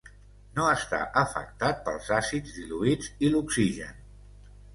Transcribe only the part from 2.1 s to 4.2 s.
àcids diluïts i l'oxigen.